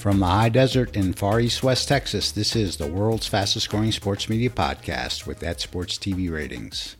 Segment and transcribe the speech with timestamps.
[0.00, 3.92] From the high desert in far east West Texas, this is the world's fastest growing
[3.92, 6.96] sports media podcast with that sports TV ratings.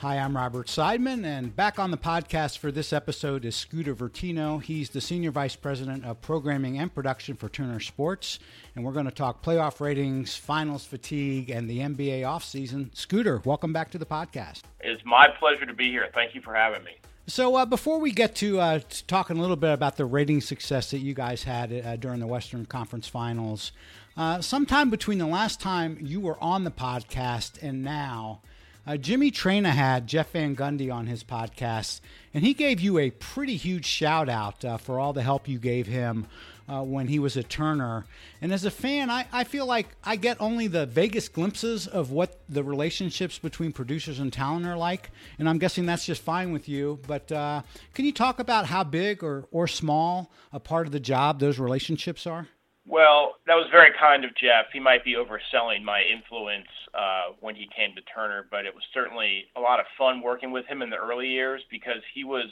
[0.00, 4.62] Hi, I'm Robert Seidman, and back on the podcast for this episode is Scooter Vertino.
[4.62, 8.38] He's the Senior Vice President of Programming and Production for Turner Sports,
[8.76, 12.94] and we're going to talk playoff ratings, finals fatigue, and the NBA offseason.
[12.94, 14.60] Scooter, welcome back to the podcast.
[14.80, 16.10] It's my pleasure to be here.
[16.12, 16.98] Thank you for having me.
[17.28, 20.40] So uh, before we get to, uh, to, talking a little bit about the rating
[20.40, 23.70] success that you guys had uh, during the Western Conference Finals,
[24.16, 28.40] uh, sometime between the last time you were on the podcast and now,
[28.84, 32.00] uh, Jimmy Traina had Jeff Van Gundy on his podcast,
[32.34, 35.60] and he gave you a pretty huge shout out uh, for all the help you
[35.60, 36.26] gave him
[36.72, 38.06] uh, when he was a Turner.
[38.40, 42.10] And as a fan, I, I feel like I get only the vaguest glimpses of
[42.10, 45.10] what the relationships between producers and talent are like.
[45.38, 46.98] And I'm guessing that's just fine with you.
[47.06, 47.62] But uh,
[47.94, 51.58] can you talk about how big or, or small a part of the job those
[51.58, 52.48] relationships are?
[52.84, 54.66] Well, that was very kind of Jeff.
[54.72, 58.82] He might be overselling my influence uh, when he came to Turner, but it was
[58.92, 62.46] certainly a lot of fun working with him in the early years because he was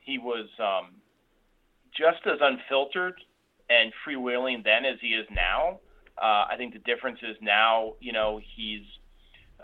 [0.00, 0.96] he was um,
[1.96, 3.14] just as unfiltered
[3.70, 5.80] and freewheeling then as he is now.
[6.20, 8.84] Uh, I think the difference is now, you know, he's,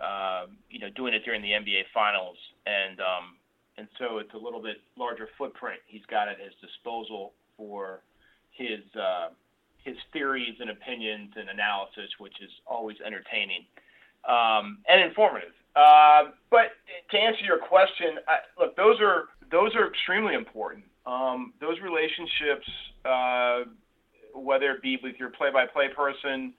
[0.00, 3.36] uh, you know, doing it during the NBA Finals, and um,
[3.76, 8.00] and so it's a little bit larger footprint he's got at his disposal for
[8.50, 9.28] his uh,
[9.84, 13.64] his theories and opinions and analysis, which is always entertaining
[14.26, 15.52] um, and informative.
[15.76, 16.74] Uh, but
[17.10, 22.68] to answer your question, I, look, those are those are extremely important um, those relationships,
[23.04, 23.60] uh,
[24.34, 26.52] whether it be with your play-by-play person,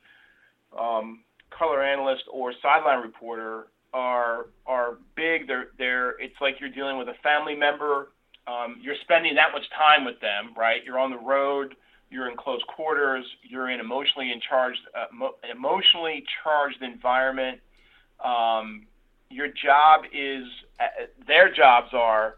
[0.78, 1.22] um,
[1.58, 5.47] color analyst, or sideline reporter, are are big.
[5.47, 6.20] They're they're.
[6.20, 8.09] It's like you're dealing with a family member.
[8.47, 10.81] Um, you're spending that much time with them, right?
[10.83, 11.75] You're on the road.
[12.09, 13.25] You're in close quarters.
[13.44, 17.60] You're in emotionally in charged, uh, mo- emotionally charged environment.
[18.23, 18.87] Um,
[19.30, 20.43] your job is,
[20.80, 22.36] uh, their jobs are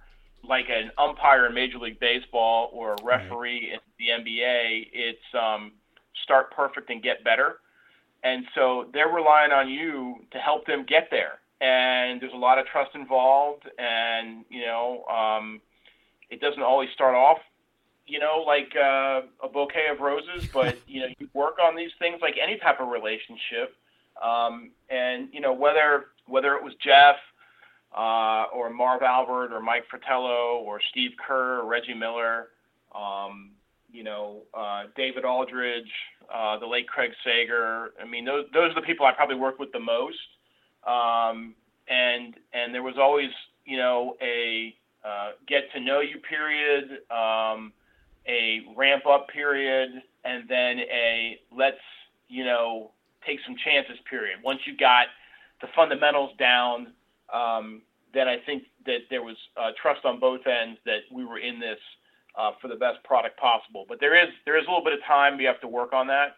[0.48, 3.82] like an umpire in Major League Baseball or a referee right.
[4.10, 5.72] in the NBA, it's um,
[6.24, 7.58] start perfect and get better.
[8.24, 11.40] And so they're relying on you to help them get there.
[11.60, 15.62] And there's a lot of trust involved, and you know, um,
[16.32, 17.38] it doesn't always start off,
[18.08, 20.50] you know, like uh, a bouquet of roses.
[20.54, 23.76] But you know, you work on these things like any type of relationship.
[24.24, 27.18] Um, and you know, whether whether it was Jeff
[27.96, 32.50] uh, or Marv Albert or Mike Fratello or Steve Kerr or Reggie Miller,
[32.96, 33.52] um,
[33.92, 35.92] you know, uh, David Aldridge,
[36.34, 37.92] uh, the late Craig Sager.
[38.02, 40.18] I mean, those those are the people I probably worked with the most.
[40.86, 41.56] Um,
[41.88, 43.30] and and there was always,
[43.66, 44.74] you know, a
[45.04, 47.74] uh, get to know you period, um,
[48.28, 49.90] a ramp up period,
[50.24, 51.82] and then a let's
[52.30, 52.92] you know
[53.26, 54.40] take some chances period.
[54.44, 55.08] Once you got
[55.62, 56.94] the fundamentals down,
[57.34, 57.82] um,
[58.14, 61.60] then I think that there was uh, trust on both ends that we were in
[61.60, 61.80] this
[62.38, 63.86] uh, for the best product possible.
[63.88, 66.08] But there is there is a little bit of time we have to work on
[66.08, 66.38] that.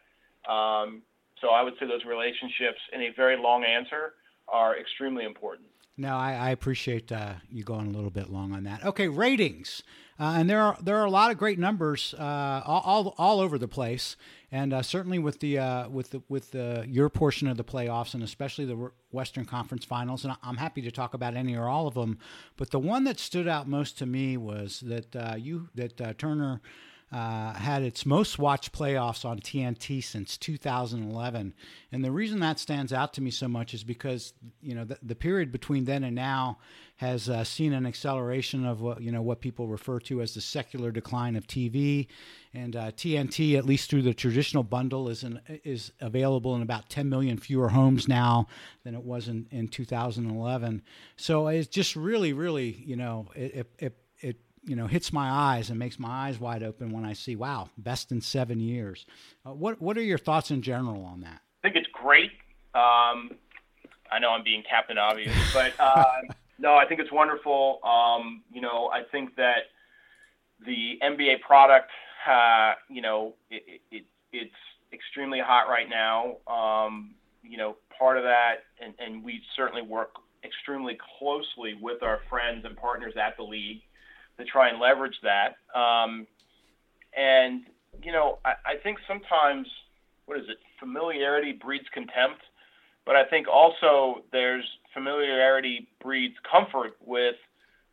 [0.52, 1.02] Um,
[1.42, 4.14] so I would say those relationships, in a very long answer,
[4.48, 5.68] are extremely important.
[5.96, 8.84] No, I, I appreciate uh, you going a little bit long on that.
[8.84, 9.84] Okay, ratings,
[10.20, 13.40] uh, and there are there are a lot of great numbers uh, all, all, all
[13.40, 14.16] over the place,
[14.54, 18.14] and uh, certainly with the uh, with the with the, your portion of the playoffs,
[18.14, 20.24] and especially the Western Conference Finals.
[20.24, 22.20] And I'm happy to talk about any or all of them,
[22.56, 26.62] but the one that stood out most to me was that uh, you that Turner
[27.14, 31.54] uh, had its most watched playoffs on TNT since 2011.
[31.92, 34.98] And the reason that stands out to me so much is because you know the,
[35.04, 36.58] the period between then and now
[36.96, 40.42] has uh, seen an acceleration of what you know what people refer to as the
[40.42, 42.08] secular decline of TV.
[42.56, 46.90] And uh, TNT, at least through the traditional bundle, is an, is available in about
[46.90, 48.48] 10 million fewer homes now
[48.84, 50.82] than it was in, in 2011.
[51.16, 54.03] So it's just really, really, you know, it, it, it
[54.66, 57.70] you know hits my eyes and makes my eyes wide open when I see wow
[57.78, 59.06] best in seven years.
[59.46, 61.42] Uh, what what are your thoughts in general on that?
[61.64, 62.32] I think it's great.
[62.76, 63.32] Um,
[64.12, 66.06] I know I'm being Captain Obvious, but uh,
[66.60, 67.80] no, I think it's wonderful.
[67.84, 69.70] Um, you know, I think that
[70.66, 71.90] the NBA product,
[72.30, 74.52] uh, you know, it, it, it's
[74.94, 76.38] extremely hot right now.
[76.48, 80.12] Um, you know, part of that, and, and we certainly work
[80.44, 83.82] extremely closely with our friends and partners at the league
[84.38, 85.56] to try and leverage that.
[85.78, 86.28] Um,
[87.16, 87.64] and
[88.02, 89.68] you know, I, I think sometimes
[90.26, 90.58] what is it?
[90.80, 92.42] Familiarity breeds contempt,
[93.06, 97.36] but I think also there's familiarity breeds comfort with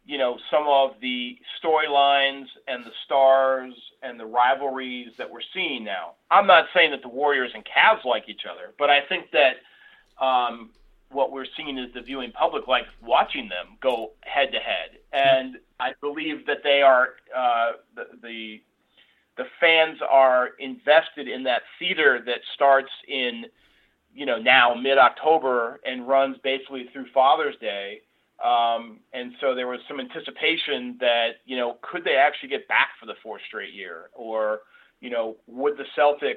[0.06, 5.84] you know, some of the storylines and the stars and the rivalries that we're seeing
[5.84, 6.12] now.
[6.30, 9.56] I'm not saying that the Warriors and Cavs like each other, but I think that
[10.24, 10.70] um,
[11.10, 15.56] what we're seeing is the viewing public like watching them go head to head, and
[15.78, 18.60] I believe that they are uh, the, the
[19.36, 23.46] the fans are invested in that theater that starts in
[24.14, 28.00] you know now mid October and runs basically through Father's Day.
[28.44, 32.90] Um, and so there was some anticipation that you know could they actually get back
[32.98, 34.60] for the fourth straight year, or
[35.00, 36.36] you know would the Celtics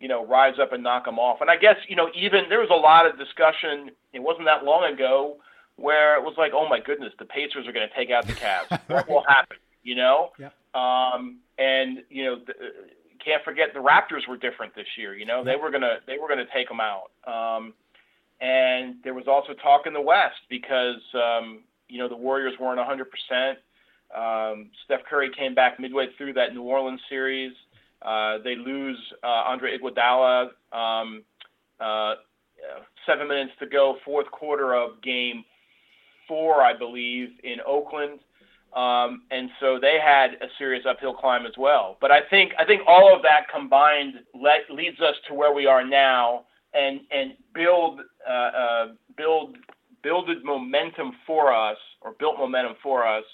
[0.00, 1.40] you know rise up and knock them off?
[1.40, 3.90] And I guess you know even there was a lot of discussion.
[4.12, 5.36] It wasn't that long ago
[5.76, 8.32] where it was like, oh my goodness, the Pacers are going to take out the
[8.32, 8.80] Cavs.
[8.88, 9.58] what will happen?
[9.82, 10.30] You know.
[10.38, 10.54] Yep.
[10.74, 12.36] Um, and you know.
[12.46, 12.54] The,
[13.26, 15.14] can't forget the Raptors were different this year.
[15.16, 17.10] You know, they were gonna they were gonna take them out.
[17.26, 17.74] Um,
[18.40, 22.78] and there was also talk in the West because um, you know the Warriors weren't
[22.78, 23.56] 100%.
[24.14, 27.52] Um, Steph Curry came back midway through that New Orleans series.
[28.02, 30.48] Uh, they lose uh, Andre Iguodala.
[30.72, 31.24] Um,
[31.80, 32.14] uh,
[33.06, 35.44] seven minutes to go, fourth quarter of Game
[36.28, 38.20] Four, I believe, in Oakland.
[38.74, 41.96] Um, and so they had a serious uphill climb as well.
[42.00, 44.14] But I think I think all of that combined
[44.70, 46.44] leads us to where we are now,
[46.74, 49.56] and and build uh, uh, build
[50.02, 53.24] builded momentum for us, or built momentum for us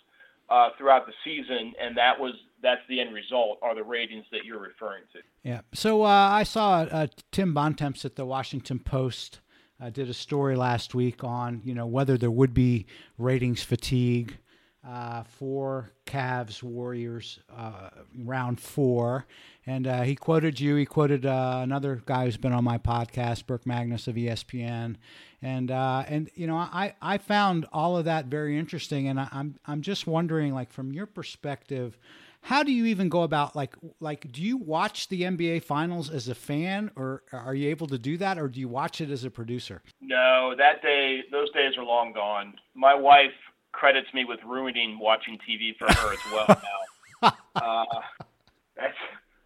[0.49, 4.44] uh, throughout the season, and that was that's the end result are the ratings that
[4.44, 5.19] you're referring to.
[5.43, 5.61] Yeah.
[5.75, 9.41] So uh, I saw uh, Tim Bontemps at the Washington Post
[9.81, 12.87] uh, did a story last week on you know whether there would be
[13.19, 14.38] ratings fatigue
[14.87, 19.26] uh, for Cavs Warriors uh, round four.
[19.64, 20.75] And uh, he quoted you.
[20.75, 24.97] He quoted another guy who's been on my podcast, Burke Magnus of ESPN.
[25.41, 29.09] And and you know I, I found all of that very interesting.
[29.09, 31.97] And I, I'm I'm just wondering, like from your perspective,
[32.42, 36.28] how do you even go about like like do you watch the NBA finals as
[36.28, 39.24] a fan or are you able to do that or do you watch it as
[39.24, 39.80] a producer?
[40.00, 42.54] No, that day those days are long gone.
[42.74, 43.32] My wife
[43.70, 46.46] credits me with ruining watching TV for her as well
[47.22, 47.32] now.
[47.54, 48.00] uh,
[48.76, 48.98] that's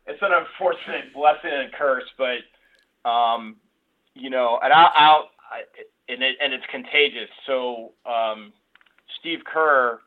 [0.07, 3.57] it's an unfortunate blessing and curse, but um,
[4.15, 5.61] you know, and I'll, I'll I,
[6.09, 7.29] and it and it's contagious.
[7.47, 8.55] So um,
[9.21, 10.01] Steve Kerr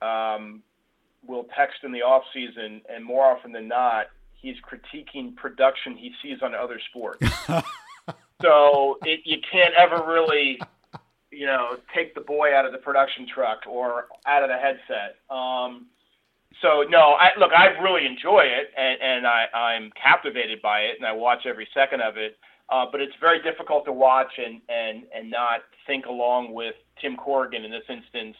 [0.00, 0.62] um,
[1.26, 6.12] will text in the off season, and more often than not, he's critiquing production he
[6.22, 7.24] sees on other sports.
[8.42, 10.58] so it, you can't ever really
[11.32, 15.16] you know, take the boy out of the production truck or out of the headset.
[15.30, 15.86] Um,
[16.60, 20.96] so no, I look, I really enjoy it and, and I, I'm captivated by it
[20.98, 22.36] and I watch every second of it.
[22.68, 27.16] Uh, but it's very difficult to watch and, and, and not think along with Tim
[27.16, 28.36] Corrigan in this instance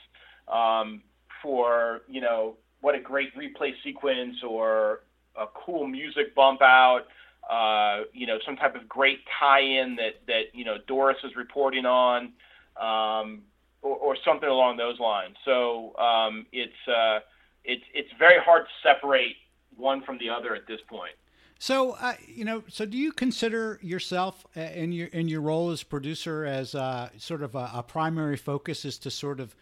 [0.49, 1.03] um,
[1.43, 5.01] for, you know, what a great replay sequence or
[5.37, 7.07] a cool music bump out,
[7.49, 11.87] uh, you know, some type of great tie-in that, that, you know, Doris is reporting
[11.87, 12.33] on
[12.77, 13.43] um,
[13.81, 15.37] or, or, something along those lines.
[15.45, 17.21] So um, it's uh,
[17.65, 19.37] it's it's very hard to separate
[19.77, 21.13] one from the other at this point.
[21.59, 25.71] So uh, you know, so do you consider yourself uh, in your in your role
[25.71, 29.55] as producer as uh, sort of a, a, primary focus is to sort of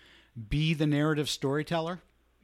[0.49, 2.01] be the narrative storyteller?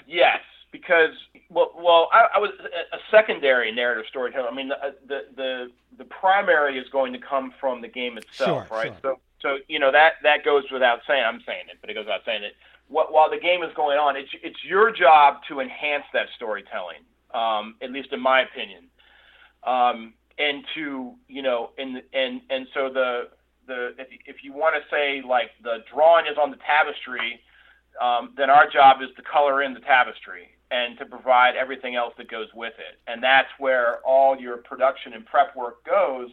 [0.06, 0.40] Yes,
[0.86, 1.14] because
[1.50, 2.50] well, well, I, I was
[2.92, 4.48] a secondary narrative storyteller.
[4.48, 8.68] I mean, the, the the the primary is going to come from the game itself,
[8.68, 8.92] sure, right?
[9.02, 9.18] Sure.
[9.18, 11.22] So so you know that that goes without saying.
[11.26, 12.54] I'm saying it, but it goes without saying it.
[12.88, 17.02] What, while the game is going on, it's it's your job to enhance that storytelling.
[17.34, 18.84] Um, at least in my opinion,
[19.64, 23.28] um, and to you know, and and and so the
[23.66, 27.40] the if if you want to say like the drawing is on the tapestry,
[28.00, 32.12] um, then our job is to color in the tapestry and to provide everything else
[32.18, 32.98] that goes with it.
[33.06, 36.30] And that's where all your production and prep work goes.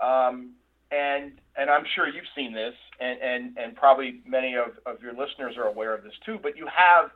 [0.00, 0.52] Um,
[0.90, 5.12] and and I'm sure you've seen this, and and, and probably many of, of your
[5.12, 6.38] listeners are aware of this too.
[6.40, 7.10] But you have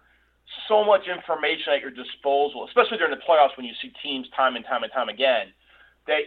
[0.66, 4.56] so much information at your disposal, especially during the playoffs when you see teams time
[4.56, 5.52] and time and time again,
[6.08, 6.22] that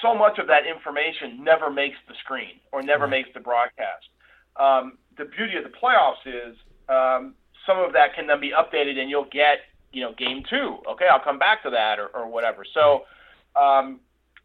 [0.00, 4.08] so much of that information never makes the screen or never makes the broadcast.
[4.56, 6.56] Um, the beauty of the playoffs is
[6.88, 7.34] um,
[7.66, 9.58] some of that can then be updated, and you'll get
[9.92, 10.78] you know game two.
[10.88, 12.64] Okay, I'll come back to that or, or whatever.
[12.72, 13.04] So.
[13.56, 14.00] Um,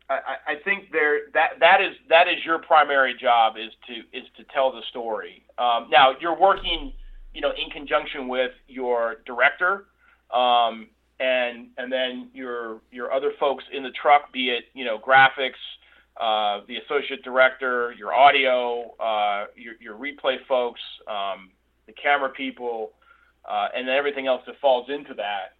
[0.09, 4.25] I, I think there that that is that is your primary job is to is
[4.37, 5.43] to tell the story.
[5.57, 6.93] Um, now you're working,
[7.33, 9.85] you know, in conjunction with your director,
[10.33, 10.87] um,
[11.19, 15.61] and and then your your other folks in the truck, be it you know graphics,
[16.19, 21.51] uh, the associate director, your audio, uh, your your replay folks, um,
[21.85, 22.93] the camera people,
[23.49, 25.55] uh, and then everything else that falls into that.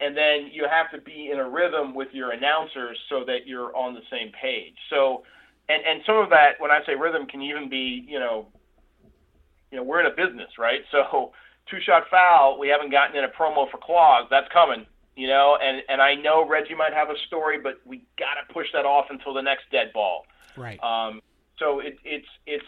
[0.00, 3.74] And then you have to be in a rhythm with your announcers so that you're
[3.76, 4.74] on the same page.
[4.90, 5.24] So,
[5.68, 8.48] and and some of that, when I say rhythm, can even be, you know,
[9.70, 10.80] you know, we're in a business, right?
[10.92, 11.32] So,
[11.70, 15.58] two shot foul, we haven't gotten in a promo for Claws, that's coming, you know.
[15.60, 18.84] And and I know Reggie might have a story, but we got to push that
[18.84, 20.26] off until the next dead ball.
[20.56, 20.78] Right.
[20.82, 21.20] Um,
[21.58, 22.64] so it, it's it's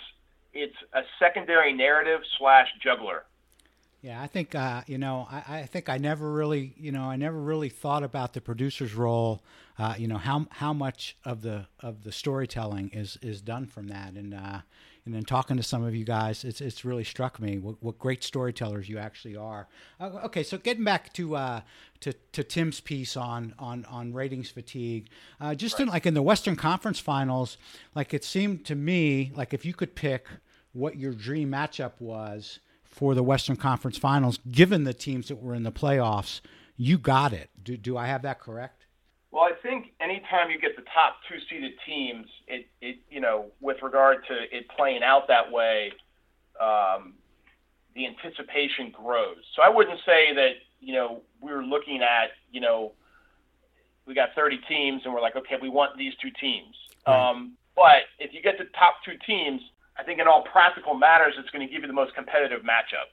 [0.52, 3.24] it's a secondary narrative slash juggler.
[4.06, 5.26] Yeah, I think uh, you know.
[5.28, 8.94] I, I, think I never really, you know, I never really thought about the producer's
[8.94, 9.42] role.
[9.80, 13.88] Uh, you know how how much of the of the storytelling is is done from
[13.88, 14.60] that, and uh,
[15.04, 17.98] and then talking to some of you guys, it's it's really struck me what, what
[17.98, 19.66] great storytellers you actually are.
[19.98, 21.62] Uh, okay, so getting back to uh,
[21.98, 25.08] to to Tim's piece on on on ratings fatigue,
[25.40, 25.80] uh, just right.
[25.80, 27.58] in like in the Western Conference Finals,
[27.96, 30.28] like it seemed to me like if you could pick
[30.72, 32.60] what your dream matchup was
[32.96, 36.40] for the Western Conference Finals, given the teams that were in the playoffs,
[36.78, 37.50] you got it.
[37.62, 38.86] Do, do I have that correct?
[39.30, 43.50] Well, I think anytime you get the top two seeded teams, it, it you know,
[43.60, 45.92] with regard to it playing out that way,
[46.58, 47.12] um,
[47.94, 49.44] the anticipation grows.
[49.54, 52.92] So I wouldn't say that you know we're looking at you know
[54.06, 56.74] we got 30 teams and we're like okay we want these two teams.
[57.06, 57.30] Right.
[57.30, 59.60] Um, but if you get the top two teams,
[59.98, 63.08] I think in all practical matters, it's going to give you the most competitive matchup.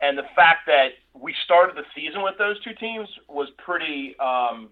[0.00, 4.68] And the fact that we started the season with those two teams was pretty, um,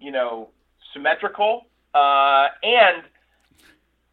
[0.00, 0.48] you know,
[0.92, 1.66] symmetrical.
[1.94, 3.04] Uh, and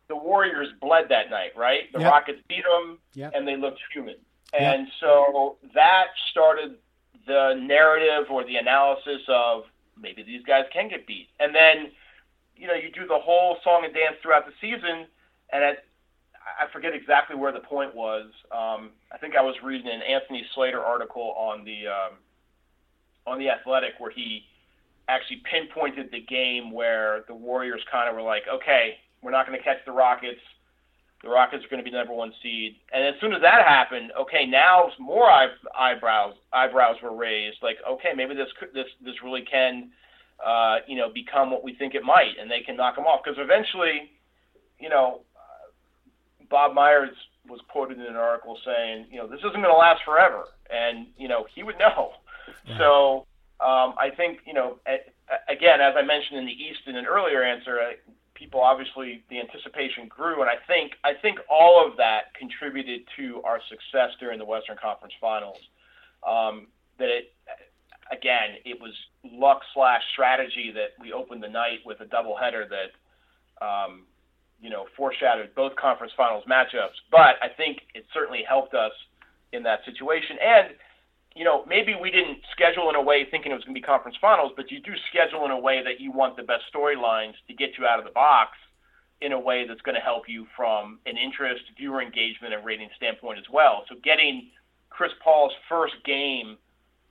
[0.08, 1.92] the Warriors bled that night, right?
[1.92, 2.12] The yep.
[2.12, 3.32] Rockets beat them, yep.
[3.36, 4.16] and they looked human.
[4.58, 4.94] And yep.
[5.00, 6.76] so that started
[7.26, 9.64] the narrative or the analysis of
[10.00, 11.30] maybe these guys can get beat.
[11.40, 11.92] And then,
[12.56, 15.08] you know, you do the whole song and dance throughout the season,
[15.52, 15.84] and at
[16.68, 18.26] I forget exactly where the point was.
[18.52, 22.18] Um, I think I was reading an Anthony Slater article on the um,
[23.26, 24.44] on the Athletic where he
[25.08, 29.58] actually pinpointed the game where the Warriors kind of were like, okay, we're not going
[29.58, 30.40] to catch the Rockets.
[31.24, 32.76] The Rockets are going to be the number one seed.
[32.94, 37.58] And as soon as that happened, okay, now more eyebrows eyebrows were raised.
[37.64, 39.90] Like, okay, maybe this this this really can,
[40.46, 43.22] uh, you know, become what we think it might, and they can knock them off.
[43.24, 44.12] Because eventually,
[44.80, 45.22] you know,
[46.50, 47.16] Bob Myers
[47.48, 51.08] was quoted in an article saying, you know, this isn't going to last forever, and
[51.18, 52.12] you know he would know.
[52.66, 52.78] Yeah.
[52.78, 53.26] So
[53.60, 54.78] um, I think you know,
[55.50, 57.80] again, as I mentioned in the East in an earlier answer,
[58.34, 63.42] people obviously the anticipation grew, and I think I think all of that contributed to
[63.44, 65.60] our success during the Western Conference Finals.
[66.28, 67.34] Um, that it
[68.12, 73.66] again, it was luck slash strategy that we opened the night with a doubleheader that
[73.66, 74.04] um,
[74.62, 76.98] you know, foreshadowed both conference finals matchups.
[77.12, 78.92] But I think it certainly helped us
[79.54, 80.38] in that situation.
[80.42, 80.76] And,
[81.36, 83.86] you know, maybe we didn't schedule in a way thinking it was going to be
[83.86, 87.34] conference finals, but you do schedule in a way that you want the best storylines
[87.48, 88.58] to get you out of the box
[89.22, 92.90] in a way that's going to help you from an interest, viewer engagement, and rating
[92.96, 93.84] standpoint as well.
[93.90, 94.50] So getting
[94.90, 96.58] Chris Paul's first game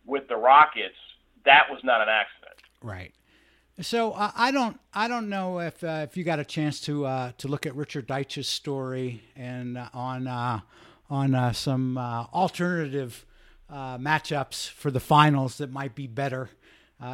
[0.04, 0.94] with the Rockets,
[1.44, 2.60] that was not an accident.
[2.82, 3.12] Right.
[3.82, 7.04] So uh, I don't I don't know if uh, if you got a chance to
[7.04, 10.60] uh, to look at Richard Deitsch's story and uh, on uh,
[11.10, 13.26] on uh, some alternative
[13.70, 16.48] matchups for the finals that might be better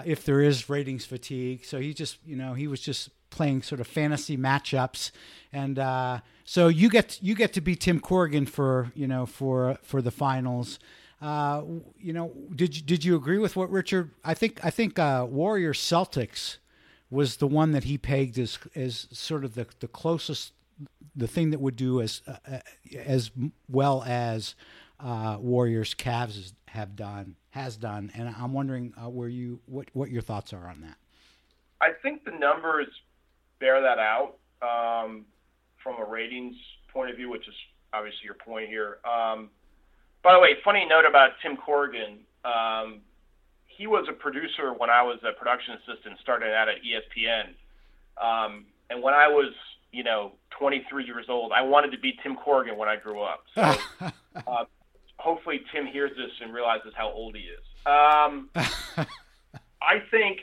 [0.05, 1.65] if there is ratings fatigue.
[1.65, 5.11] So he just you know he was just playing sort of fantasy matchups
[5.53, 10.01] and so you get you get to be Tim Corrigan for you know for for
[10.01, 10.79] the finals.
[11.23, 11.63] Uh,
[12.01, 14.11] you know, did you, did you agree with what Richard?
[14.25, 16.57] I think I think uh, Warriors Celtics
[17.11, 20.53] was the one that he pegged as as sort of the the closest,
[21.15, 22.59] the thing that would do as uh, uh
[23.07, 23.31] as
[23.69, 24.57] well as
[24.99, 30.11] uh, Warriors Cavs have done has done, and I'm wondering uh, where you what what
[30.11, 30.97] your thoughts are on that.
[31.81, 32.89] I think the numbers
[33.61, 35.25] bear that out um,
[35.85, 36.57] from a ratings
[36.93, 37.55] point of view, which is
[37.93, 38.99] obviously your point here.
[39.05, 39.51] Um,
[40.23, 42.19] by the way, funny note about Tim Corrigan.
[42.45, 43.01] Um,
[43.67, 47.55] he was a producer when I was a production assistant, starting out at ESPN.
[48.23, 49.53] Um, and when I was,
[49.91, 53.45] you know, 23 years old, I wanted to be Tim Corrigan when I grew up.
[53.55, 53.63] So
[54.47, 54.65] uh,
[55.19, 57.65] hopefully Tim hears this and realizes how old he is.
[57.87, 58.51] Um,
[59.83, 60.41] I think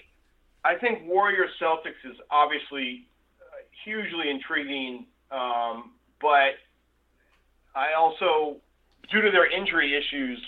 [0.65, 3.07] I think Warriors Celtics is obviously
[3.86, 6.59] hugely intriguing, um, but
[7.75, 8.57] I also
[9.12, 10.39] due to their injury issues,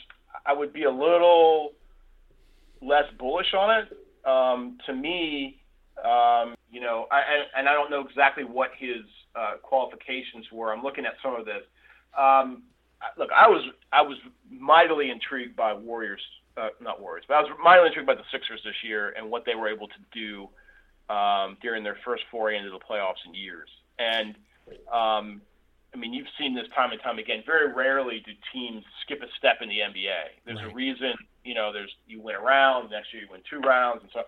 [0.46, 1.72] I would be a little
[2.82, 3.98] less bullish on it.
[4.28, 5.62] Um, to me,
[6.04, 7.22] um, you know, I,
[7.58, 9.04] and I don't know exactly what his
[9.36, 10.74] uh, qualifications were.
[10.74, 11.64] I'm looking at some of this.
[12.18, 12.64] Um,
[13.18, 14.18] look, I was I was
[14.50, 16.22] mightily intrigued by Warriors,
[16.58, 19.46] uh, not Warriors, but I was mightily intrigued by the Sixers this year and what
[19.46, 20.50] they were able to do
[21.14, 23.70] um, during their first foray into the playoffs in years.
[24.00, 24.36] And
[24.92, 25.42] um,
[25.94, 27.44] I mean, you've seen this time and time again.
[27.46, 30.46] Very rarely do teams skip a step in the NBA.
[30.46, 30.72] There's right.
[30.72, 31.74] a reason, you know.
[31.74, 34.24] There's you win a round, next year you win two rounds, and so.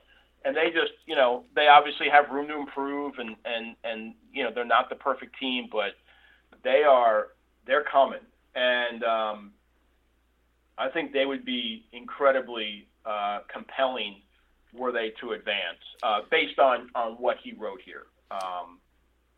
[0.46, 4.44] And they just, you know, they obviously have room to improve, and and and you
[4.44, 5.94] know they're not the perfect team, but
[6.64, 7.28] they are
[7.66, 8.20] they're coming,
[8.54, 9.52] and um,
[10.78, 14.18] I think they would be incredibly uh, compelling
[14.74, 18.04] were they to advance uh, based on on what he wrote here.
[18.32, 18.80] Um,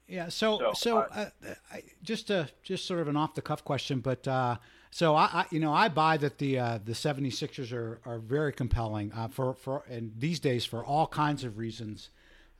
[0.08, 0.30] yeah.
[0.30, 1.30] So so, so uh,
[1.72, 4.58] I, just a just sort of an off the cuff question, but uh,
[4.92, 8.54] so I, I, you know I buy that the uh, the 76ers are are very
[8.54, 12.10] compelling uh, for for and these days for all kinds of reasons,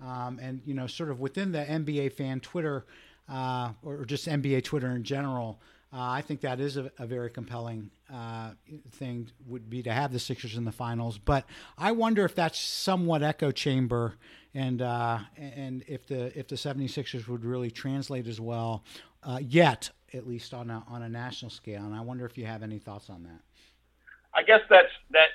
[0.02, 2.86] um, and you know sort of within the NBA fan Twitter
[3.30, 5.60] uh, or just NBA Twitter in general.
[5.94, 8.52] Uh, I think that is a, a very compelling uh,
[8.92, 11.18] thing would be to have the Sixers in the finals.
[11.18, 11.46] But
[11.78, 14.16] I wonder if that's somewhat echo chamber
[14.56, 18.84] and uh, and if the if the 76ers would really translate as well
[19.24, 21.84] uh, yet at least on a, on a national scale.
[21.84, 23.40] And I wonder if you have any thoughts on that.
[24.34, 25.30] I guess that's that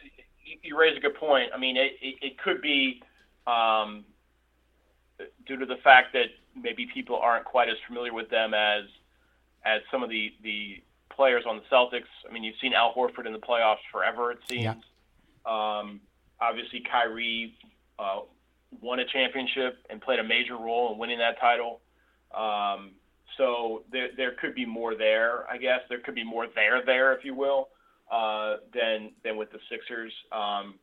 [0.63, 1.51] you raise a good point.
[1.55, 3.03] I mean, it, it, it could be
[3.47, 4.05] um,
[5.47, 6.27] due to the fact that
[6.61, 8.85] maybe people aren't quite as familiar with them as
[9.65, 10.83] as some of the the
[11.15, 12.09] players on the Celtics.
[12.29, 14.63] I mean, you've seen Al Horford in the playoffs forever, it seems.
[14.65, 14.75] Yeah.
[15.47, 16.01] Um,
[16.41, 17.55] obviously, Kyrie
[17.99, 18.21] uh,
[18.81, 21.81] won a championship and played a major role in winning that title.
[22.37, 22.93] Um,
[23.37, 25.81] so there, there could be more there, I guess.
[25.89, 27.69] There could be more there, there, if you will,
[28.11, 30.13] uh, than than with the Sixers.
[30.33, 30.75] Um,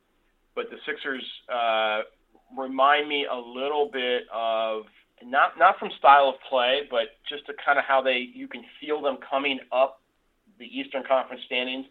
[0.56, 2.02] but the Sixers uh,
[2.58, 4.84] remind me a little bit of
[5.24, 8.64] not not from style of play, but just to kind of how they you can
[8.80, 10.02] feel them coming up
[10.60, 11.86] the Eastern Conference standings,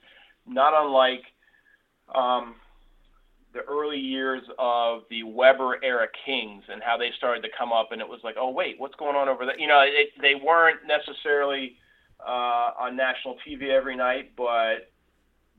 [0.46, 1.22] not unlike
[2.14, 2.54] um,
[3.56, 7.92] the early years of the Webber era Kings and how they started to come up,
[7.92, 9.58] and it was like, oh wait, what's going on over there?
[9.58, 11.76] You know, it, they weren't necessarily
[12.21, 14.92] uh, on national TV every night, but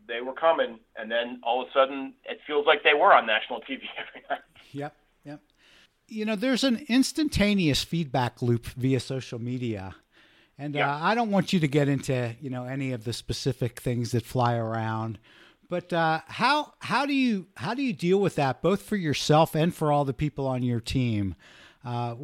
[0.07, 3.25] they were coming, and then all of a sudden, it feels like they were on
[3.25, 4.39] national TV every night.
[4.71, 4.95] Yep
[5.27, 5.41] yep.
[6.07, 9.95] you know, there's an instantaneous feedback loop via social media.
[10.57, 13.79] And uh, I don't want you to get into, you know, any of the specific
[13.79, 15.19] things that fly around.
[15.69, 19.55] But uh, how how do you how do you deal with that both for yourself
[19.55, 21.35] and for all the people on your team?
[21.83, 22.15] Uh,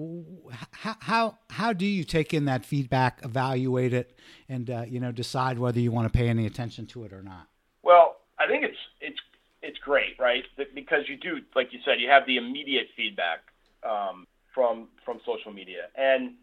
[0.71, 5.11] how, how how do you take in that feedback, evaluate it, and uh, you know
[5.11, 7.47] decide whether you want to pay any attention to it or not?
[7.83, 9.19] Well, I think it's it's
[9.61, 10.43] it's great, right?
[10.75, 13.39] Because you do, like you said, you have the immediate feedback
[13.83, 15.87] um, from from social media.
[15.95, 16.33] And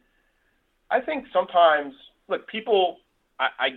[0.91, 1.95] I think sometimes,
[2.29, 2.99] look, people,
[3.39, 3.69] I, I,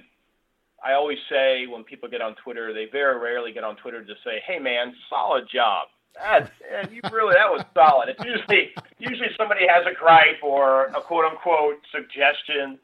[0.84, 4.14] I always say when people get on Twitter, they very rarely get on Twitter to
[4.24, 6.52] say, "Hey, man, solid job." That's,
[6.92, 8.10] you really that was solid.
[8.10, 12.78] It's usually usually somebody has a gripe or a quote unquote suggestion,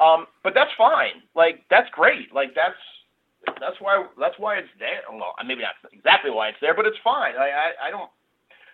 [0.00, 1.22] um, but that's fine.
[1.34, 2.32] Like that's great.
[2.32, 2.78] Like that's
[3.60, 5.00] that's why that's why it's there.
[5.10, 7.34] Well, maybe not exactly why it's there, but it's fine.
[7.36, 8.10] I I, I don't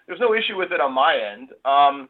[0.07, 1.51] there's no issue with it on my end.
[1.65, 2.09] Um,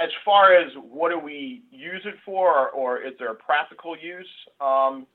[0.00, 3.96] as far as what do we use it for, or, or is there a practical
[3.96, 4.28] use?
[4.60, 5.06] Um,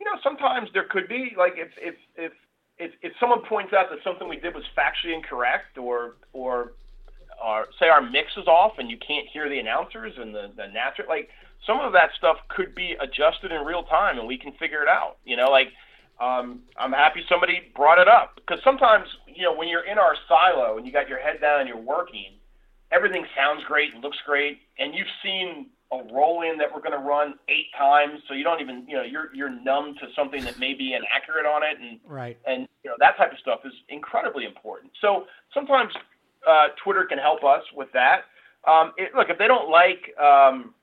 [0.00, 2.32] you know, sometimes there could be like if if if
[2.78, 6.72] if, if someone points out that something we did was factually incorrect, or or
[7.42, 10.66] or say our mix is off and you can't hear the announcers and the the
[10.68, 11.28] natural like
[11.66, 14.88] some of that stuff could be adjusted in real time and we can figure it
[14.88, 15.16] out.
[15.24, 15.68] You know, like
[16.20, 20.14] um, I'm happy somebody brought it up because sometimes you know when you're in our
[20.28, 22.36] silo and you got your head down and you're working,
[22.92, 26.98] everything sounds great and looks great, and you've seen a roll in that we're going
[26.98, 30.42] to run eight times, so you don't even you know you're you're numb to something
[30.44, 33.60] that may be inaccurate on it, and right, and you know that type of stuff
[33.64, 34.92] is incredibly important.
[35.00, 35.92] So sometimes
[36.48, 38.22] uh, Twitter can help us with that.
[38.66, 40.74] Um, it, look, if they don't like um,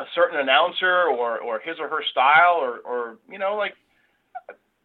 [0.00, 3.74] a certain announcer or or his or her style or or you know like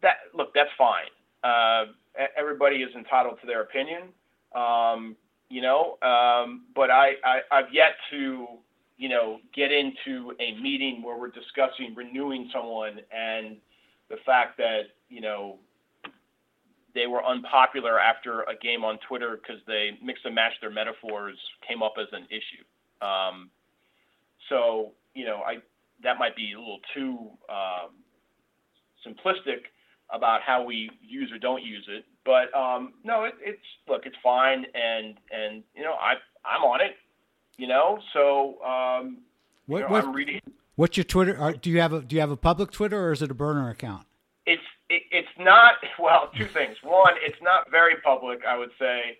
[0.02, 1.10] that look, that's fine.
[1.42, 1.92] Uh,
[2.36, 4.02] everybody is entitled to their opinion,
[4.54, 5.16] um,
[5.48, 5.98] you know.
[6.00, 8.46] Um, but I, I, I've yet to,
[8.96, 13.56] you know, get into a meeting where we're discussing renewing someone and
[14.08, 15.58] the fact that you know
[16.94, 21.36] they were unpopular after a game on Twitter because they mixed and matched their metaphors
[21.68, 23.04] came up as an issue.
[23.04, 23.50] Um,
[24.48, 25.56] so you know, I
[26.02, 27.90] that might be a little too um,
[29.06, 29.62] simplistic
[30.10, 32.04] about how we use or don't use it.
[32.24, 36.80] But um, no, it, it's look, it's fine, and and you know, I I'm on
[36.80, 36.92] it,
[37.56, 39.18] you know, so um,
[39.66, 40.40] what, you know, what, I'm reading.
[40.76, 41.38] What's your Twitter?
[41.38, 43.34] Or do you have a do you have a public Twitter or is it a
[43.34, 44.06] burner account?
[44.46, 46.30] It's it, it's not well.
[46.36, 46.76] Two things.
[46.82, 48.40] One, it's not very public.
[48.46, 49.18] I would say,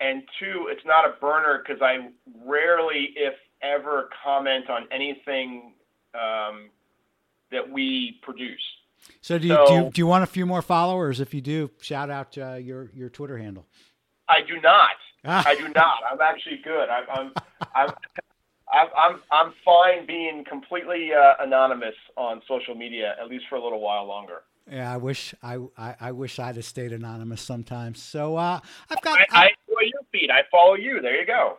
[0.00, 2.10] and two, it's not a burner because I
[2.44, 5.74] rarely, if ever, comment on anything
[6.14, 6.70] um,
[7.50, 8.62] that we produce.
[9.20, 11.20] So do you, so do you, do you want a few more followers?
[11.20, 13.66] If you do, shout out uh, your your Twitter handle.
[14.28, 14.96] I do not.
[15.24, 15.44] Ah.
[15.46, 15.98] I do not.
[16.10, 16.88] I'm actually good.
[16.88, 17.32] I'm
[17.74, 17.90] I'm
[18.72, 23.62] I'm, I'm, I'm fine being completely uh, anonymous on social media, at least for a
[23.62, 24.42] little while longer.
[24.70, 28.00] Yeah, I wish I, I, I wish I'd have stayed anonymous sometimes.
[28.00, 29.20] So uh, I've got.
[29.20, 30.30] I, I, I follow your feed.
[30.30, 31.00] I follow you.
[31.02, 31.58] There you go.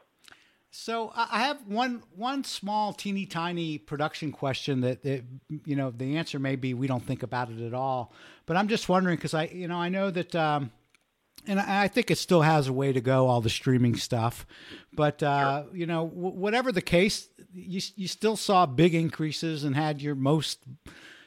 [0.71, 5.23] So I have one one small, teeny tiny production question that, that
[5.65, 8.12] you know the answer may be we don't think about it at all.
[8.47, 10.36] But I'm just wondering because I you know I know that.
[10.36, 10.71] Um,
[11.46, 14.46] and I think it still has a way to go, all the streaming stuff.
[14.93, 15.76] But uh, sure.
[15.76, 20.15] you know, w- whatever the case, you you still saw big increases and had your
[20.15, 20.60] most,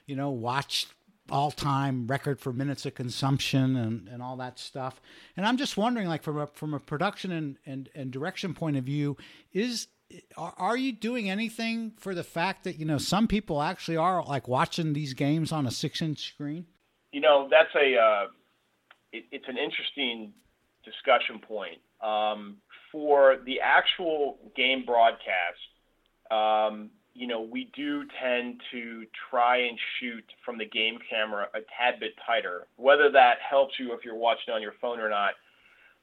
[0.06, 0.88] you know, watched
[1.30, 5.00] all time record for minutes of consumption and, and all that stuff.
[5.36, 8.76] And I'm just wondering, like from a from a production and, and, and direction point
[8.76, 9.16] of view,
[9.52, 9.88] is
[10.36, 14.24] are, are you doing anything for the fact that you know some people actually are
[14.24, 16.66] like watching these games on a six inch screen?
[17.12, 18.26] You know, that's a uh
[19.16, 20.32] it, it's an interesting
[20.84, 21.78] discussion point.
[22.02, 22.58] Um,
[22.92, 25.58] for the actual game broadcast,
[26.30, 31.60] um, you know, we do tend to try and shoot from the game camera a
[31.60, 32.66] tad bit tighter.
[32.76, 35.32] Whether that helps you if you're watching on your phone or not,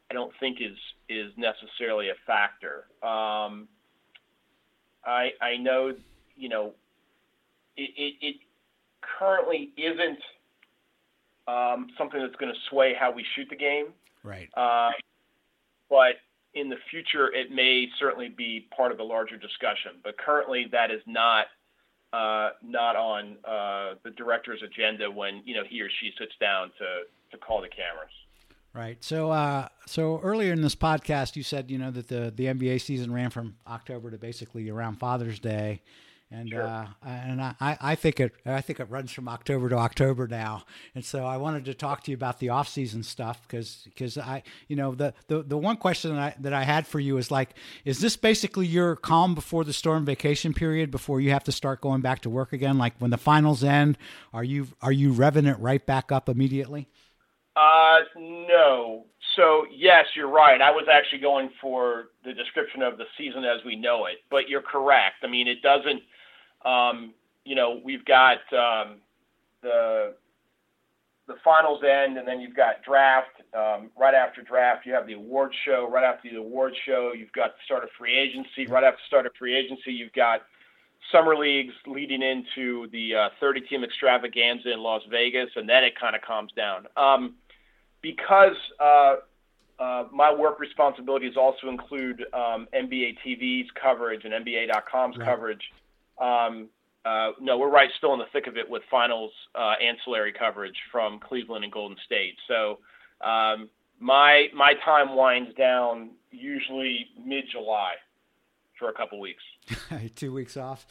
[0.09, 0.77] I don't think is
[1.09, 2.85] is necessarily a factor.
[3.03, 3.67] Um,
[5.05, 5.93] I I know,
[6.35, 6.73] you know,
[7.77, 8.35] it, it, it
[9.19, 10.19] currently isn't
[11.47, 13.87] um, something that's going to sway how we shoot the game.
[14.23, 14.49] Right.
[14.55, 14.91] Uh,
[15.89, 16.15] but
[16.53, 19.93] in the future, it may certainly be part of a larger discussion.
[20.03, 21.47] But currently, that is not
[22.13, 26.71] uh, not on uh, the director's agenda when you know he or she sits down
[26.79, 28.11] to to call the cameras.
[28.73, 29.03] Right.
[29.03, 32.81] So, uh, so earlier in this podcast, you said you know that the the NBA
[32.81, 35.81] season ran from October to basically around Father's Day,
[36.33, 36.63] and sure.
[36.63, 40.63] uh, and I, I think it I think it runs from October to October now,
[40.95, 44.17] and so I wanted to talk to you about the off season stuff because because
[44.17, 47.17] I you know the, the the one question that I that I had for you
[47.17, 47.51] is like
[47.85, 51.81] is this basically your calm before the storm vacation period before you have to start
[51.81, 53.97] going back to work again like when the finals end
[54.33, 56.89] are you are you revving it right back up immediately?
[57.55, 59.05] Uh no.
[59.35, 60.59] So yes, you're right.
[60.59, 64.49] I was actually going for the description of the season as we know it, but
[64.49, 65.17] you're correct.
[65.23, 66.01] I mean, it doesn't
[66.65, 67.13] um,
[67.45, 68.97] you know, we've got um,
[69.61, 70.13] the
[71.27, 73.29] the finals end, and then you've got draft.
[73.53, 75.87] Um, right after draft, you have the award show.
[75.89, 78.67] Right after the award show, you've got the start of free agency.
[78.67, 80.41] Right after start of free agency, you've got
[81.11, 85.93] summer leagues leading into the uh, 30 team extravaganza in Las Vegas, and then it
[85.99, 86.87] kind of calms down.
[86.97, 87.35] Um,
[88.01, 89.15] because uh,
[89.79, 95.25] uh, my work responsibilities also include um, NBA TV's coverage and NBA.com's right.
[95.25, 95.61] coverage.
[96.19, 96.69] Um,
[97.05, 100.77] uh, no, we're right still in the thick of it with finals uh, ancillary coverage
[100.91, 102.35] from Cleveland and Golden State.
[102.47, 102.79] So
[103.25, 107.93] um, my my time winds down usually mid July
[108.79, 109.43] for a couple weeks.
[110.15, 110.85] Two weeks off.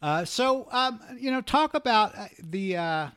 [0.00, 2.76] Uh, so um, you know, talk about uh, the.
[2.76, 3.08] Uh,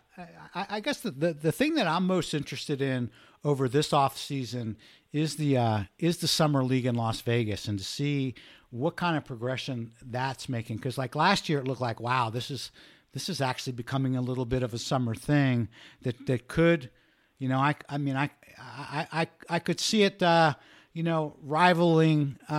[0.53, 3.09] I, I, guess the, the the thing that I'm most interested in
[3.43, 4.77] over this off season
[5.13, 8.35] is the uh, is the summer league in Las Vegas and to see
[8.71, 10.77] what kind of progression that's making.
[10.77, 12.71] Because like last year, it looked like wow, this is
[13.13, 15.67] this is actually becoming a little bit of a summer thing
[16.01, 16.89] that that could,
[17.37, 18.29] you know, I I mean I
[18.59, 20.55] I I, I could see it, uh,
[20.93, 22.53] you know, rivaling uh,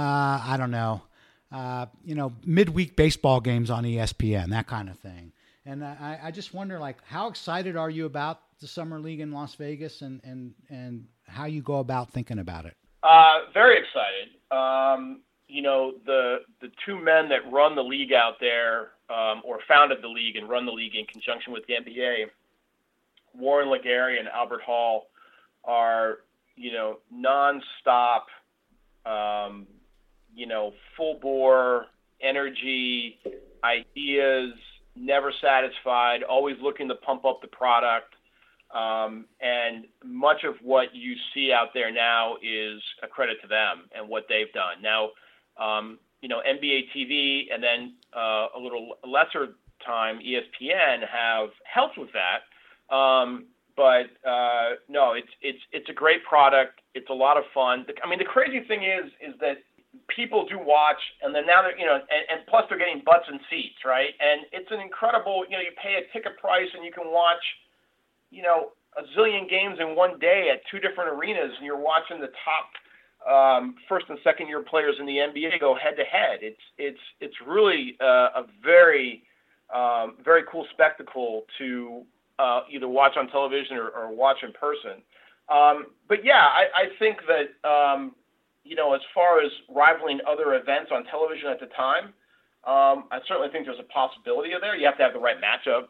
[0.45, 1.03] I don't know,
[1.51, 5.33] uh, you know, midweek baseball games on ESPN, that kind of thing.
[5.65, 9.31] And I, I just wonder, like, how excited are you about the summer league in
[9.31, 12.77] Las Vegas, and and and how you go about thinking about it?
[13.03, 14.31] Uh, very excited.
[14.51, 15.21] Um,
[15.53, 19.99] you know, the the two men that run the league out there, um, or founded
[20.01, 22.25] the league and run the league in conjunction with the NBA,
[23.35, 25.09] Warren LeGarie and Albert Hall,
[25.65, 26.21] are
[26.57, 28.23] you know nonstop,
[29.05, 29.67] um,
[30.35, 31.87] you know, full bore
[32.23, 33.19] energy,
[33.63, 34.55] ideas,
[34.97, 38.15] never satisfied, always looking to pump up the product.
[38.75, 43.91] Um, and much of what you see out there now is a credit to them
[43.95, 44.81] and what they've done.
[44.83, 45.11] Now,
[45.59, 51.99] um, you know, NBA TV and then uh, a little lesser time ESPN have helped
[51.99, 52.95] with that.
[52.95, 56.81] Um, but uh, no, it's it's it's a great product.
[56.95, 57.87] It's a lot of fun.
[58.05, 59.65] I mean, the crazy thing is is that
[60.09, 63.25] people do watch, and then now they're you know, and, and plus they're getting butts
[63.29, 64.13] and seats, right?
[64.21, 67.43] And it's an incredible, you know, you pay a ticket price and you can watch,
[68.31, 72.21] you know, a zillion games in one day at two different arenas, and you're watching
[72.21, 72.69] the top
[73.31, 76.39] um, first and second year players in the NBA go head to head.
[76.43, 79.23] It's it's it's really uh, a very
[79.75, 82.03] um, very cool spectacle to
[82.39, 85.03] uh, either watch on television or, or watch in person.
[85.49, 88.15] Um, but yeah, I, I think that um,
[88.65, 92.15] you know, as far as rivaling other events on television at the time,
[92.65, 94.77] um, I certainly think there's a possibility of there.
[94.77, 95.89] You have to have the right matchup.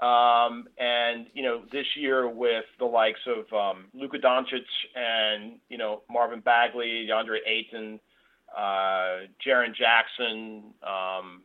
[0.00, 5.76] Um, and you know, this year with the likes of um, Luka Doncic and you
[5.76, 8.00] know Marvin Bagley, DeAndre Ayton,
[8.56, 11.42] uh, Jaren Jackson, um,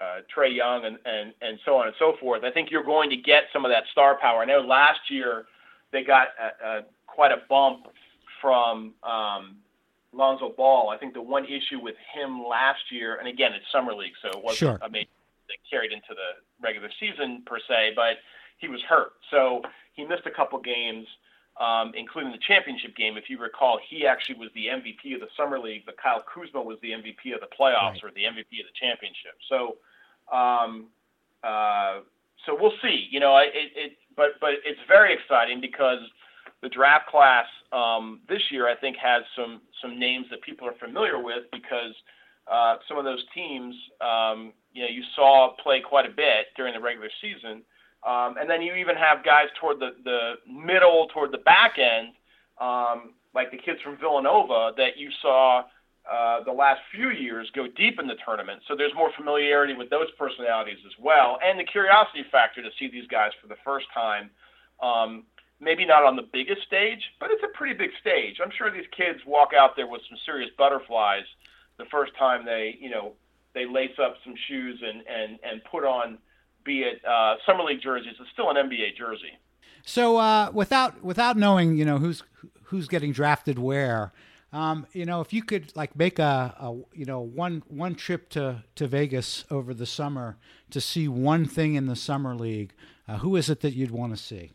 [0.00, 2.44] uh, Trae Young, and, and and so on and so forth.
[2.44, 4.40] I think you're going to get some of that star power.
[4.40, 5.44] I know last year
[5.92, 7.88] they got a, a, quite a bump
[8.40, 9.56] from um,
[10.12, 10.88] Lonzo Ball.
[10.88, 14.28] I think the one issue with him last year, and again, it's summer league, so
[14.28, 14.78] it wasn't sure.
[14.82, 15.06] I mean,
[15.56, 18.18] that carried into the regular season per se, but
[18.58, 21.06] he was hurt, so he missed a couple games,
[21.60, 23.16] um, including the championship game.
[23.16, 26.62] If you recall, he actually was the MVP of the summer league, but Kyle Kuzma
[26.62, 28.04] was the MVP of the playoffs right.
[28.04, 29.36] or the MVP of the championship.
[29.48, 29.76] So,
[30.32, 30.86] um,
[31.42, 32.00] uh,
[32.44, 33.08] so we'll see.
[33.10, 36.00] You know, it, it, but but it's very exciting because
[36.62, 40.74] the draft class um, this year, I think, has some some names that people are
[40.74, 41.94] familiar with because
[42.50, 46.74] uh, some of those teams, um, you know, you saw play quite a bit during
[46.74, 47.62] the regular season,
[48.06, 52.12] um, and then you even have guys toward the the middle, toward the back end,
[52.60, 55.64] um, like the kids from Villanova that you saw.
[56.06, 59.90] Uh, the last few years go deep in the tournament, so there's more familiarity with
[59.90, 63.86] those personalities as well, and the curiosity factor to see these guys for the first
[63.92, 64.30] time
[64.80, 65.24] um,
[65.58, 68.36] maybe not on the biggest stage, but it's a pretty big stage.
[68.40, 71.24] I'm sure these kids walk out there with some serious butterflies
[71.78, 73.14] the first time they, you know,
[73.56, 76.18] they lace up some shoes and and and put on,
[76.64, 78.14] be it uh, summer league jerseys.
[78.20, 79.32] It's still an NBA jersey.
[79.84, 82.22] So uh, without without knowing, you know, who's
[82.64, 84.12] who's getting drafted where.
[84.52, 88.28] Um, you know, if you could like make a, a, you know one one trip
[88.30, 90.38] to, to Vegas over the summer
[90.70, 92.72] to see one thing in the summer league,
[93.08, 94.52] uh, who is it that you'd want to see?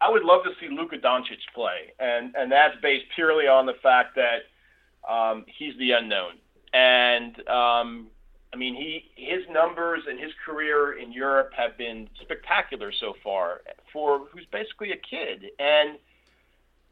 [0.00, 3.74] I would love to see Luka Doncic play, and and that's based purely on the
[3.82, 6.34] fact that um, he's the unknown.
[6.72, 8.08] And um,
[8.52, 13.62] I mean, he his numbers and his career in Europe have been spectacular so far
[13.92, 15.50] for who's basically a kid.
[15.58, 15.98] And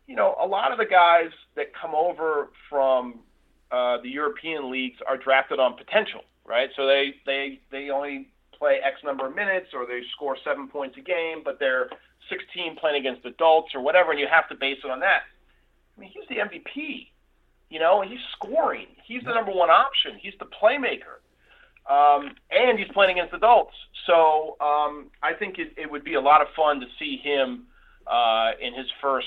[0.07, 3.21] you know, a lot of the guys that come over from
[3.71, 6.71] uh, the European leagues are drafted on potential, right?
[6.77, 10.97] So they they they only play X number of minutes or they score seven points
[10.99, 11.89] a game, but they're
[12.29, 15.23] 16 playing against adults or whatever, and you have to base it on that.
[15.97, 17.09] I mean, he's the MVP,
[17.71, 18.89] you know, he's scoring.
[19.05, 20.19] He's the number one option.
[20.21, 21.23] He's the playmaker.
[21.89, 23.75] Um, and he's playing against adults.
[24.07, 27.67] So um, I think it, it would be a lot of fun to see him
[28.07, 29.27] uh, in his first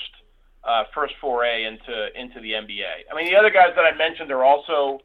[0.62, 3.04] uh, first foray into into the NBA.
[3.10, 5.00] I mean, the other guys that I mentioned are also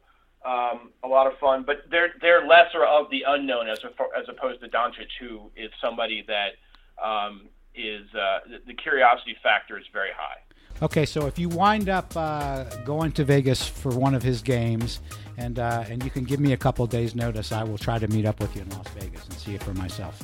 [0.45, 3.79] um, a lot of fun, but they're they're lesser of the unknown as
[4.17, 6.55] as opposed to Doncic, who is somebody that
[7.03, 10.39] um, is uh, the, the, curiosity factor is very high.
[10.81, 15.01] Okay, so if you wind up uh, going to Vegas for one of his games,
[15.37, 18.07] and uh, and you can give me a couple days' notice, I will try to
[18.07, 20.23] meet up with you in Las Vegas and see it for myself.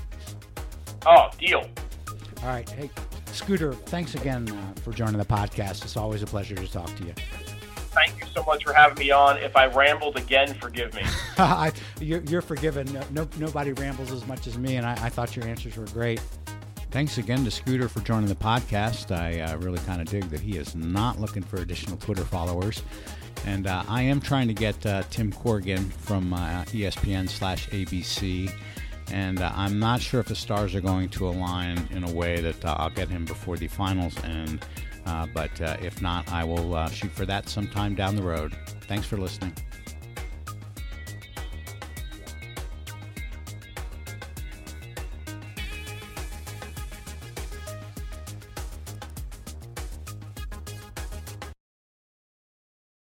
[1.06, 1.68] Oh, deal.
[2.42, 2.90] All right, hey,
[3.34, 5.84] Scooter, thanks again uh, for joining the podcast.
[5.84, 7.14] It's always a pleasure to talk to you.
[7.96, 9.38] Thank you so much for having me on.
[9.38, 11.04] If I rambled again, forgive me.
[12.00, 12.92] You're, you're, forgiven.
[12.94, 15.86] No, no, nobody rambles as much as me, and I, I thought your answers were
[15.88, 16.22] great.
[16.96, 19.14] Thanks again to Scooter for joining the podcast.
[19.14, 22.84] I uh, really kind of dig that he is not looking for additional Twitter followers.
[23.46, 28.50] And uh, I am trying to get uh, Tim Corrigan from uh, ESPN slash ABC.
[29.12, 32.40] And uh, I'm not sure if the stars are going to align in a way
[32.40, 34.66] that uh, I'll get him before the finals end.
[35.34, 38.56] but if not, I will shoot for that sometime down the road.
[38.88, 39.54] Thanks for listening.